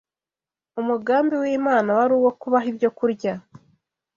[0.81, 3.33] Umugambi w’Imana wari uwo kubaha ibyokurya